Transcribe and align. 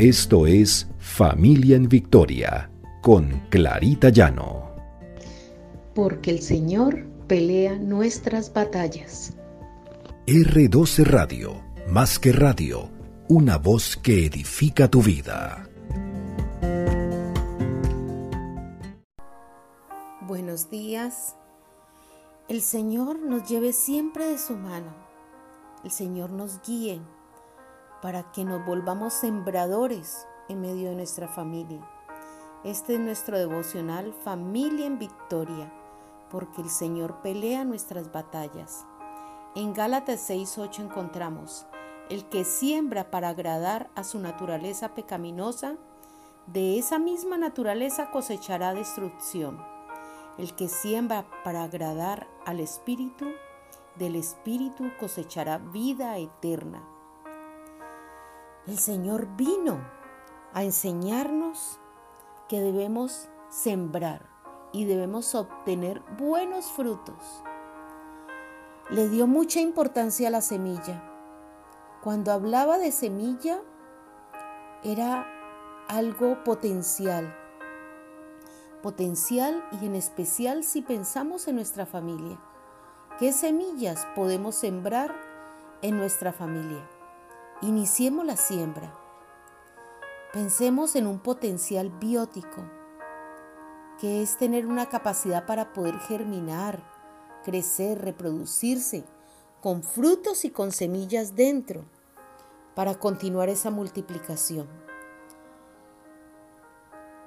Esto 0.00 0.46
es 0.46 0.88
Familia 0.98 1.76
en 1.76 1.86
Victoria 1.86 2.70
con 3.02 3.42
Clarita 3.50 4.08
Llano. 4.08 4.74
Porque 5.94 6.30
el 6.30 6.40
Señor 6.40 7.04
pelea 7.26 7.76
nuestras 7.76 8.50
batallas. 8.50 9.34
R12 10.26 11.04
Radio, 11.04 11.62
más 11.86 12.18
que 12.18 12.32
radio, 12.32 12.88
una 13.28 13.58
voz 13.58 13.98
que 13.98 14.24
edifica 14.24 14.88
tu 14.88 15.02
vida. 15.02 15.68
Buenos 20.22 20.70
días. 20.70 21.36
El 22.48 22.62
Señor 22.62 23.18
nos 23.18 23.46
lleve 23.46 23.74
siempre 23.74 24.24
de 24.24 24.38
su 24.38 24.56
mano. 24.56 24.94
El 25.84 25.90
Señor 25.90 26.30
nos 26.30 26.58
guíe 26.66 27.02
para 28.02 28.32
que 28.32 28.44
nos 28.44 28.64
volvamos 28.64 29.12
sembradores 29.12 30.26
en 30.48 30.60
medio 30.60 30.90
de 30.90 30.96
nuestra 30.96 31.28
familia. 31.28 31.80
Este 32.64 32.94
es 32.94 33.00
nuestro 33.00 33.38
devocional 33.38 34.12
Familia 34.12 34.86
en 34.86 34.98
Victoria, 34.98 35.72
porque 36.30 36.60
el 36.60 36.70
Señor 36.70 37.22
pelea 37.22 37.64
nuestras 37.64 38.12
batallas. 38.12 38.84
En 39.54 39.72
Gálatas 39.72 40.20
6:8 40.28 40.82
encontramos, 40.82 41.66
el 42.08 42.24
que 42.28 42.44
siembra 42.44 43.10
para 43.10 43.30
agradar 43.30 43.90
a 43.94 44.04
su 44.04 44.18
naturaleza 44.18 44.94
pecaminosa, 44.94 45.76
de 46.46 46.78
esa 46.78 46.98
misma 46.98 47.38
naturaleza 47.38 48.10
cosechará 48.10 48.74
destrucción. 48.74 49.64
El 50.36 50.54
que 50.54 50.68
siembra 50.68 51.26
para 51.44 51.62
agradar 51.62 52.26
al 52.44 52.60
Espíritu, 52.60 53.26
del 53.96 54.16
Espíritu 54.16 54.90
cosechará 54.98 55.58
vida 55.58 56.18
eterna. 56.18 56.82
El 58.66 58.78
Señor 58.78 59.26
vino 59.36 59.78
a 60.52 60.62
enseñarnos 60.64 61.80
que 62.48 62.60
debemos 62.60 63.28
sembrar 63.48 64.28
y 64.72 64.84
debemos 64.84 65.34
obtener 65.34 66.02
buenos 66.18 66.66
frutos. 66.66 67.42
Le 68.90 69.08
dio 69.08 69.26
mucha 69.26 69.60
importancia 69.60 70.28
a 70.28 70.30
la 70.30 70.42
semilla. 70.42 71.02
Cuando 72.02 72.32
hablaba 72.32 72.76
de 72.76 72.92
semilla, 72.92 73.62
era 74.84 75.26
algo 75.88 76.44
potencial. 76.44 77.34
Potencial 78.82 79.64
y 79.80 79.86
en 79.86 79.94
especial 79.94 80.64
si 80.64 80.82
pensamos 80.82 81.48
en 81.48 81.56
nuestra 81.56 81.86
familia. 81.86 82.38
¿Qué 83.18 83.32
semillas 83.32 84.06
podemos 84.14 84.54
sembrar 84.54 85.14
en 85.82 85.96
nuestra 85.96 86.32
familia? 86.32 86.99
Iniciemos 87.62 88.24
la 88.24 88.38
siembra. 88.38 88.90
Pensemos 90.32 90.96
en 90.96 91.06
un 91.06 91.18
potencial 91.18 91.90
biótico, 91.90 92.62
que 93.98 94.22
es 94.22 94.38
tener 94.38 94.66
una 94.66 94.88
capacidad 94.88 95.44
para 95.44 95.74
poder 95.74 95.98
germinar, 95.98 96.82
crecer, 97.44 98.00
reproducirse, 98.00 99.04
con 99.60 99.82
frutos 99.82 100.46
y 100.46 100.50
con 100.50 100.72
semillas 100.72 101.36
dentro, 101.36 101.84
para 102.74 102.94
continuar 102.94 103.50
esa 103.50 103.70
multiplicación. 103.70 104.66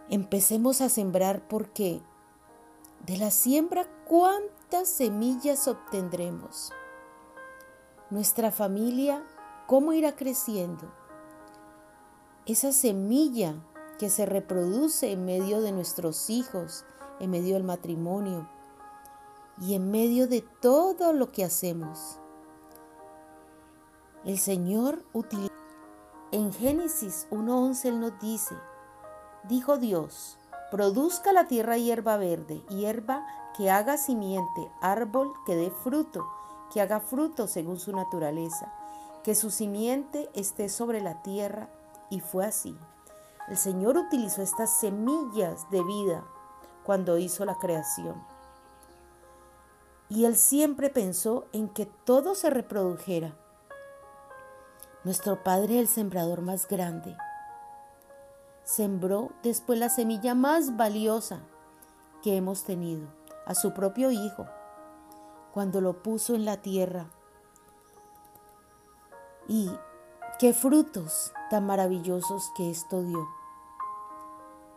Empecemos 0.09 0.81
a 0.81 0.89
sembrar 0.89 1.47
porque 1.47 2.01
de 3.05 3.17
la 3.17 3.29
siembra, 3.29 3.85
¿cuántas 4.07 4.89
semillas 4.89 5.67
obtendremos? 5.67 6.71
Nuestra 8.09 8.51
familia 8.51 9.23
cómo 9.73 9.91
irá 9.91 10.16
creciendo. 10.16 10.83
Esa 12.45 12.71
semilla 12.71 13.55
que 13.97 14.11
se 14.11 14.27
reproduce 14.27 15.11
en 15.11 15.25
medio 15.25 15.61
de 15.61 15.71
nuestros 15.71 16.29
hijos, 16.29 16.85
en 17.19 17.31
medio 17.31 17.56
del 17.56 17.63
matrimonio 17.63 18.47
y 19.59 19.73
en 19.73 19.89
medio 19.89 20.28
de 20.28 20.41
todo 20.41 21.11
lo 21.11 21.31
que 21.31 21.44
hacemos. 21.44 22.19
El 24.23 24.38
Señor 24.38 25.03
utiliza. 25.11 25.51
En 26.31 26.53
Génesis 26.53 27.25
1.11 27.31 27.85
Él 27.85 28.00
nos 28.00 28.19
dice, 28.19 28.55
dijo 29.45 29.79
Dios, 29.79 30.38
produzca 30.69 31.34
la 31.34 31.47
tierra 31.47 31.79
hierba 31.79 32.17
verde, 32.17 32.61
hierba 32.69 33.25
que 33.57 33.72
haga 33.72 33.97
simiente, 33.97 34.72
árbol 34.81 35.34
que 35.47 35.55
dé 35.55 35.72
fruto, 35.72 36.28
que 36.72 36.79
haga 36.79 37.00
fruto 37.00 37.47
según 37.47 37.79
su 37.79 37.91
naturaleza 37.91 38.72
que 39.23 39.35
su 39.35 39.50
simiente 39.50 40.29
esté 40.34 40.69
sobre 40.69 41.01
la 41.01 41.22
tierra, 41.23 41.69
y 42.09 42.19
fue 42.19 42.45
así. 42.45 42.78
El 43.47 43.57
Señor 43.57 43.97
utilizó 43.97 44.41
estas 44.41 44.79
semillas 44.79 45.69
de 45.72 45.84
vida 45.84 46.23
cuando 46.84 47.17
hizo 47.17 47.45
la 47.45 47.56
creación. 47.56 48.22
Y 50.09 50.25
Él 50.25 50.35
siempre 50.35 50.89
pensó 50.89 51.45
en 51.53 51.69
que 51.69 51.85
todo 51.85 52.35
se 52.35 52.50
reprodujera. 52.50 53.34
Nuestro 55.03 55.44
Padre, 55.44 55.79
el 55.79 55.88
sembrador 55.88 56.41
más 56.41 56.67
grande, 56.67 57.17
sembró 58.63 59.31
después 59.41 59.79
la 59.79 59.90
semilla 59.90 60.35
más 60.35 60.78
valiosa 60.78 61.41
que 62.22 62.38
hemos 62.38 62.63
tenido, 62.63 63.07
a 63.45 63.55
su 63.55 63.73
propio 63.73 64.11
Hijo, 64.11 64.45
cuando 65.53 65.81
lo 65.81 66.01
puso 66.01 66.35
en 66.35 66.45
la 66.45 66.57
tierra 66.57 67.07
y 69.47 69.71
qué 70.39 70.53
frutos 70.53 71.33
tan 71.49 71.65
maravillosos 71.65 72.51
que 72.55 72.69
esto 72.69 73.03
dio. 73.03 73.27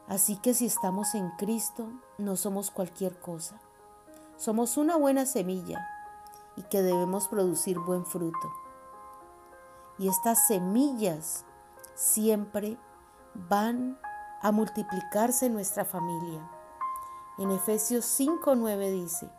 Así 0.09 0.37
que 0.37 0.55
si 0.55 0.67
estamos 0.67 1.15
en 1.15 1.31
Cristo, 1.33 1.89
no 2.19 2.37
somos 2.37 2.71
cualquier 2.71 3.19
cosa. 3.19 3.61
Somos 4.37 4.77
una 4.77 4.97
buena 4.97 5.27
semilla 5.27 5.89
y 6.57 6.63
que 6.63 6.83
debemos 6.83 7.29
producir 7.29 7.79
buen 7.79 8.05
fruto. 8.05 8.53
Y 9.99 10.09
estas 10.09 10.47
semillas 10.47 11.45
siempre 11.95 12.79
van 13.35 13.99
a 14.43 14.53
multiplicarse 14.53 15.47
en 15.47 15.55
nuestra 15.55 15.85
familia. 15.85 16.49
En 17.39 17.51
Efesios 17.51 18.05
5:9 18.05 18.91
dice, 18.93 19.31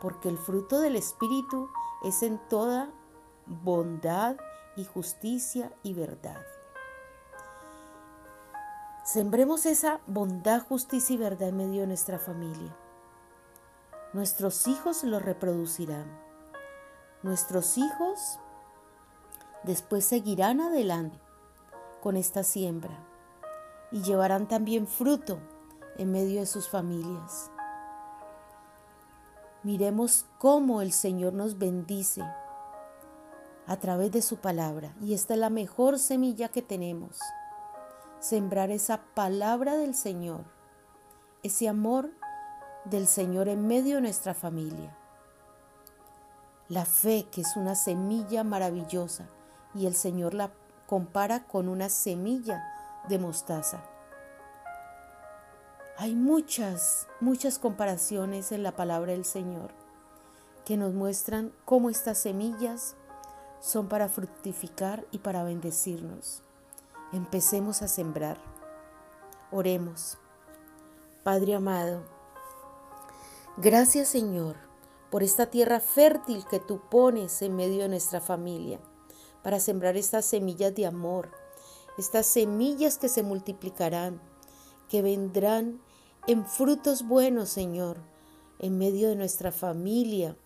porque 0.00 0.28
el 0.28 0.38
fruto 0.38 0.80
del 0.80 0.96
Espíritu 0.96 1.68
es 2.02 2.22
en 2.22 2.38
toda 2.48 2.90
bondad 3.46 4.36
y 4.76 4.84
justicia 4.84 5.72
y 5.82 5.94
verdad. 5.94 6.40
Sembremos 9.04 9.66
esa 9.66 10.00
bondad, 10.06 10.62
justicia 10.62 11.14
y 11.14 11.18
verdad 11.18 11.50
en 11.50 11.56
medio 11.56 11.82
de 11.82 11.88
nuestra 11.88 12.18
familia. 12.18 12.74
Nuestros 14.12 14.66
hijos 14.66 15.04
lo 15.04 15.18
reproducirán. 15.18 16.06
Nuestros 17.22 17.76
hijos 17.78 18.38
después 19.62 20.04
seguirán 20.04 20.60
adelante 20.60 21.18
con 22.02 22.16
esta 22.16 22.44
siembra 22.44 22.98
y 23.90 24.02
llevarán 24.02 24.48
también 24.48 24.86
fruto 24.86 25.38
en 25.98 26.12
medio 26.12 26.40
de 26.40 26.46
sus 26.46 26.68
familias. 26.68 27.50
Miremos 29.62 30.26
cómo 30.38 30.82
el 30.82 30.92
Señor 30.92 31.32
nos 31.32 31.58
bendice 31.58 32.22
a 33.66 33.76
través 33.76 34.12
de 34.12 34.22
su 34.22 34.36
palabra. 34.36 34.94
Y 35.00 35.14
esta 35.14 35.34
es 35.34 35.40
la 35.40 35.50
mejor 35.50 35.98
semilla 35.98 36.48
que 36.48 36.62
tenemos. 36.62 37.18
Sembrar 38.20 38.70
esa 38.70 39.02
palabra 39.14 39.76
del 39.76 39.94
Señor, 39.94 40.44
ese 41.42 41.68
amor 41.68 42.10
del 42.84 43.06
Señor 43.06 43.48
en 43.48 43.66
medio 43.66 43.96
de 43.96 44.02
nuestra 44.02 44.34
familia. 44.34 44.96
La 46.68 46.84
fe, 46.84 47.26
que 47.30 47.42
es 47.42 47.56
una 47.56 47.74
semilla 47.74 48.44
maravillosa, 48.44 49.28
y 49.74 49.86
el 49.86 49.94
Señor 49.94 50.34
la 50.34 50.50
compara 50.86 51.44
con 51.46 51.68
una 51.68 51.88
semilla 51.88 52.62
de 53.08 53.18
mostaza. 53.18 53.82
Hay 55.96 56.14
muchas, 56.14 57.06
muchas 57.20 57.58
comparaciones 57.58 58.50
en 58.52 58.62
la 58.62 58.74
palabra 58.74 59.12
del 59.12 59.24
Señor 59.24 59.70
que 60.64 60.76
nos 60.76 60.94
muestran 60.94 61.52
cómo 61.64 61.90
estas 61.90 62.18
semillas 62.18 62.96
son 63.64 63.88
para 63.88 64.10
fructificar 64.10 65.06
y 65.10 65.18
para 65.18 65.42
bendecirnos. 65.42 66.42
Empecemos 67.12 67.80
a 67.80 67.88
sembrar. 67.88 68.36
Oremos. 69.50 70.18
Padre 71.22 71.54
amado, 71.54 72.02
gracias 73.56 74.08
Señor 74.08 74.56
por 75.10 75.22
esta 75.22 75.46
tierra 75.46 75.80
fértil 75.80 76.44
que 76.50 76.60
tú 76.60 76.82
pones 76.90 77.40
en 77.40 77.56
medio 77.56 77.84
de 77.84 77.88
nuestra 77.88 78.20
familia, 78.20 78.78
para 79.42 79.58
sembrar 79.60 79.96
estas 79.96 80.26
semillas 80.26 80.74
de 80.74 80.84
amor, 80.84 81.30
estas 81.96 82.26
semillas 82.26 82.98
que 82.98 83.08
se 83.08 83.22
multiplicarán, 83.22 84.20
que 84.90 85.00
vendrán 85.00 85.80
en 86.26 86.44
frutos 86.44 87.06
buenos, 87.06 87.48
Señor, 87.48 87.96
en 88.58 88.76
medio 88.76 89.08
de 89.08 89.16
nuestra 89.16 89.52
familia, 89.52 90.36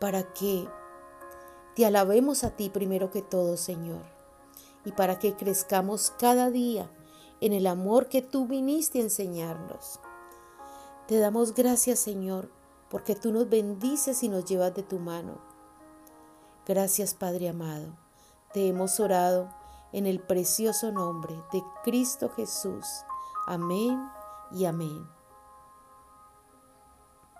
para 0.00 0.32
que 0.32 0.66
te 1.78 1.86
alabemos 1.86 2.42
a 2.42 2.50
ti 2.50 2.70
primero 2.70 3.12
que 3.12 3.22
todo, 3.22 3.56
Señor, 3.56 4.02
y 4.84 4.90
para 4.90 5.20
que 5.20 5.36
crezcamos 5.36 6.12
cada 6.18 6.50
día 6.50 6.90
en 7.40 7.52
el 7.52 7.68
amor 7.68 8.08
que 8.08 8.20
tú 8.20 8.48
viniste 8.48 8.98
a 8.98 9.02
enseñarnos. 9.02 10.00
Te 11.06 11.20
damos 11.20 11.54
gracias, 11.54 12.00
Señor, 12.00 12.50
porque 12.90 13.14
tú 13.14 13.30
nos 13.30 13.48
bendices 13.48 14.24
y 14.24 14.28
nos 14.28 14.44
llevas 14.44 14.74
de 14.74 14.82
tu 14.82 14.98
mano. 14.98 15.38
Gracias, 16.66 17.14
Padre 17.14 17.48
amado. 17.48 17.96
Te 18.52 18.66
hemos 18.66 18.98
orado 18.98 19.48
en 19.92 20.08
el 20.08 20.18
precioso 20.18 20.90
nombre 20.90 21.36
de 21.52 21.62
Cristo 21.84 22.28
Jesús. 22.30 22.86
Amén 23.46 24.04
y 24.50 24.64
amén. 24.64 25.17